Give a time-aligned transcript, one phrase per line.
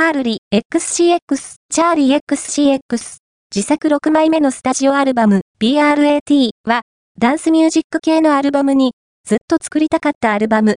[0.00, 3.18] カールリ XCX チャーリー XCX
[3.54, 6.80] 自作6枚目のスタジオアルバム BRAT は
[7.18, 8.94] ダンスミュージック系のアルバムに
[9.26, 10.68] ずっと作りたかったアルバム。